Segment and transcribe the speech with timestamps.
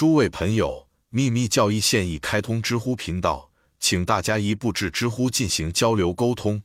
[0.00, 6.62] 诸位朋友，秘密教义现已开通知乎频道，请大家一步至知乎进行交流沟通。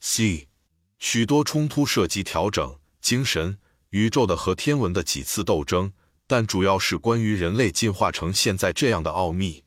[0.00, 0.48] C
[0.98, 3.58] 许多冲突涉及调整、精神、
[3.90, 5.92] 宇宙的和天文的几次斗争，
[6.26, 9.64] 但主要是关于人类进化成现在这样的奥秘。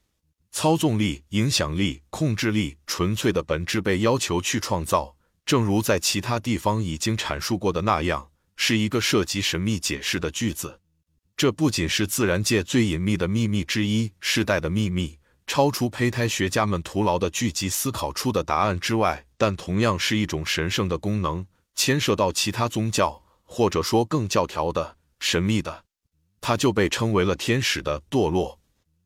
[0.49, 10.79] 操纵力、影响力、控制力，纯粹的本质被要求去创造，正如在其他地方已经阐述过的那样，是一个涉及神秘解释的句子。
[11.35, 25.83] 这不仅是自然界最隐秘的秘密之一，世代的秘密，超出胚胎学家们徒劳的聚集思考出的答案之外，但同样是一种神圣的功能，牵涉到其他宗教，或者说更教条的神秘的，
[26.39, 28.59] 它就被称为了天使的堕落。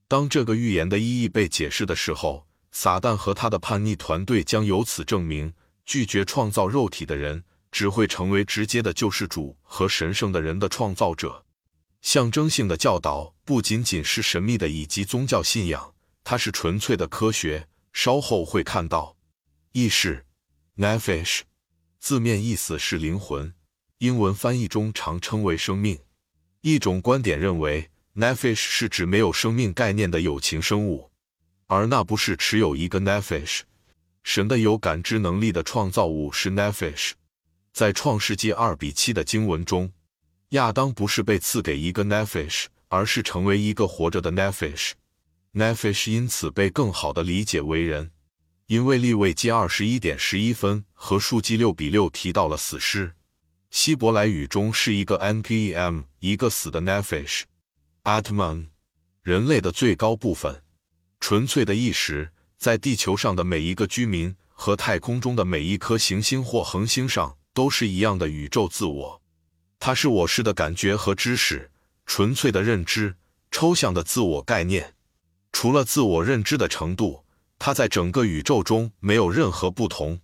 [0.08, 5.54] 当这个预言的意义被解释的时候，撒旦和他的叛逆团队将由此证明，
[5.86, 11.46] 拒绝创造肉体的人只会成为直接的救世主和神圣的人的创造者。
[12.02, 17.68] 象征性的教导不仅仅是神秘的以及宗教信仰，它是纯粹的科学。
[17.94, 19.18] 稍后会看到，
[19.72, 20.24] 意识
[20.78, 21.42] （nefesh）
[22.00, 23.56] 字面意思是灵魂，
[23.98, 25.98] 英文翻译中常称为生命。
[26.62, 31.10] 一种观点认为，nefesh 是指没有生命概念的有情生物，
[31.66, 33.62] 而那不是持有一个 nefesh。
[34.24, 37.14] 神的有感知能力的创造物是 nefesh。
[37.74, 39.92] 在创世纪二比七的经文中。
[40.52, 44.92] 亚当不是被赐给一个 nefesh，而是成为一个活着的 nefesh。
[45.54, 48.12] nefesh 因此被更好的理解为人，
[48.68, 53.14] 因为利未记二十一点十一分和数记六比六提到了死尸。
[53.70, 57.42] 希伯来语中是一个 npm，一个死的 nefesh。
[58.04, 58.68] atman，
[59.24, 60.64] 人类的最高部分，
[61.20, 69.22] 纯粹的意识，在地球上的每一个居民和太空中的每一颗行星或恒星上都是一样的宇宙自我。
[69.80, 71.72] 它是我是的感觉和知识，
[72.06, 73.16] 纯粹的认知，
[73.52, 74.94] 抽象的自我概念。
[75.52, 77.24] 除了自我认知的程度，
[77.60, 80.20] 它在整个宇宙中没有任何不同。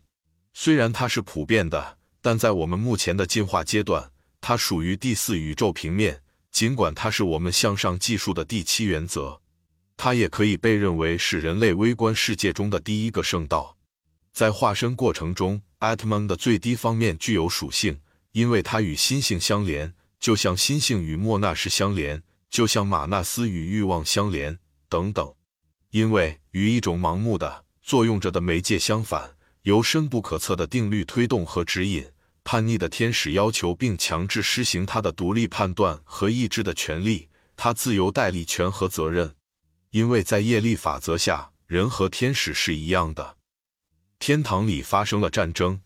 [0.53, 6.21] 虽然它是普遍的，但在我们目前的进化阶段，它属于第四宇宙平面。
[6.51, 9.41] 尽管它是我们向上技术的第七原则，
[9.97, 13.75] 它也可以被认为是人类微观世界中的第一个圣道。
[14.31, 17.99] 在化身过程中，Atman 的最低方面具有属性。
[18.33, 25.33] 因为它与心性相连，就像心性与莫纳什相连，就像马纳斯与欲望相连等等。
[25.91, 32.11] 因为与一种盲目的作用着的媒介相反，由深不可测的定律推动和指引，
[32.43, 39.35] 叛逆的天使要求并强制施行他的独立判断和意志的权利，他自由代理权和责任。
[39.91, 43.37] 因为在业力法则下，人和天使是一样的。
[44.17, 45.82] 天堂里发生了战争。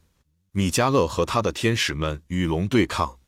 [0.57, 3.19] 米迦勒和他的天使们与龙对抗，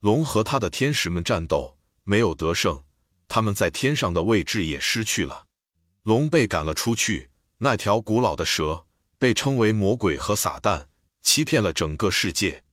[0.00, 2.82] 龙和他的天使们战斗，没有得胜，
[3.28, 5.46] 他们在天上的位置也失去了。
[6.02, 8.84] 龙被赶了出去，那条古老的蛇
[9.16, 10.86] 被称为魔鬼和撒旦，
[11.22, 12.64] 欺骗了整个世界。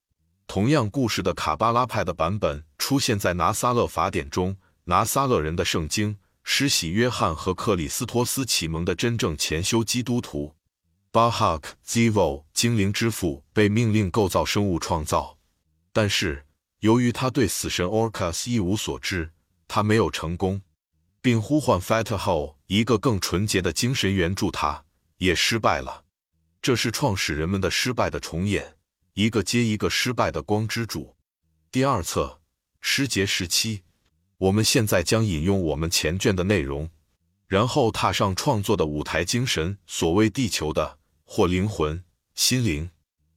[0.48, 10.56] 同样故事的卡巴拉派的版本出现在拿撒勒法典中，拿撒勒人的圣经，施洗约翰和克里斯托斯启蒙的真正前修基督徒。
[11.12, 15.40] 巴哈克 Zivo 精灵之父被命令构造生物创造，
[15.92, 16.46] 但是
[16.82, 19.32] 由于他对死神 Orcas 一无所知，
[19.68, 20.62] 他没有成功，
[21.20, 24.86] 并呼唤 f a t h o 一个更纯洁的精神援助他，
[25.18, 26.06] 也失败了。
[26.62, 28.76] 这是创始人们的失败的重演，
[29.16, 31.16] 一个接一个失败的光之主。
[31.72, 32.40] 第二册
[32.82, 33.82] 诗节时期，
[34.38, 36.92] 我们现在将引用我们前卷的内容，
[37.48, 39.26] 然后踏上创作的舞台。
[39.26, 40.99] 精神，所谓地球的。
[41.32, 42.04] 或灵魂、
[42.34, 42.90] 心灵，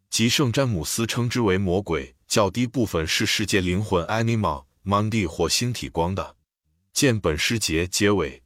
[0.08, 2.16] 即圣詹姆斯称之为魔鬼。
[2.26, 6.36] 较低部分是世界灵魂 （animal Mundi） 或星体光的。
[6.94, 8.42] 见本诗节结尾。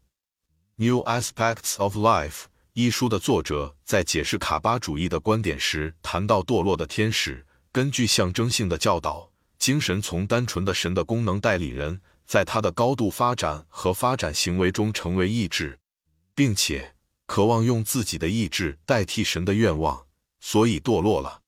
[0.85, 2.31] 《New Aspects of Life》
[2.73, 7.47] 一书的作者在解释卡巴主义的观点时谈到堕落的天使。
[7.71, 9.31] 根据象征性的教导，
[9.61, 15.79] 精神从单纯的神的功能代理人，在他的高度发展和发展行为中成为意志，
[16.35, 16.96] 并且。
[17.27, 20.07] 渴望用自己的意志代替神的愿望，
[20.41, 21.43] 所以堕落了。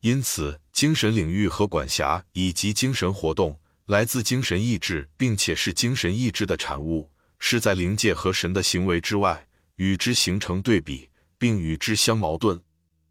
[0.00, 9.46] 因此，精神领域和管辖以及精神活动来自精神意志，并且是精神意志的产物，是在灵界和神的行为之外，
[9.76, 12.60] 与之形成对比，并与之相矛盾。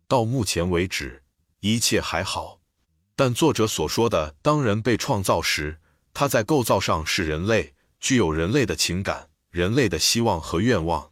[0.07, 1.23] 到目前为止，
[1.59, 2.61] 一切还好。
[3.15, 5.79] 但作者所说的，当人被创造时，
[6.13, 11.11] 他在构造上是人类，具有人类的情感、人类的希望和愿望。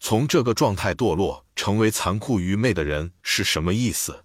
[0.00, 4.24] 从这个状态堕落，成为残酷愚昧的人是什么意思？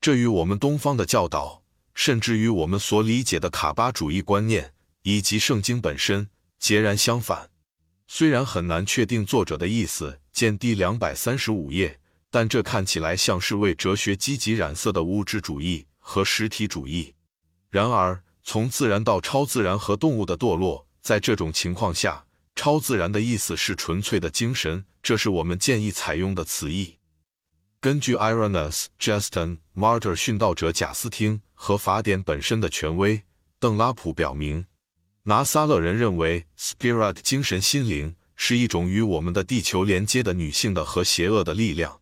[0.00, 1.62] 这与我们东方的教导，
[1.94, 4.72] 甚至于我们所理解的卡巴主义观念
[5.02, 6.28] 以及圣经本身
[6.58, 7.50] 截然相反。
[8.06, 11.98] 虽然很难确定作者的意思，见第两百三十五页，
[12.30, 17.12] 但这看起来像是为哲学积极染色的物质主义和实体主义。
[17.68, 22.24] 然而，从自然到超自然和动物的堕落，在这种情况下，
[22.58, 26.96] 超自然的意思是纯粹的精神，这是我们建议采用的词义。
[27.80, 33.22] 根据 Irenaeus、Justin、Martyr 殉道者贾斯汀和法典本身的权威，
[33.60, 34.66] 邓拉普表明，
[35.22, 42.00] 拿撒勒人认为 Spirit 精神心灵是一种与我们的地球连接的女性的和邪恶的力量。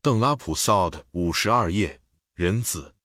[0.00, 2.00] 邓拉普 Sod 五十二页，
[2.34, 2.96] 人子。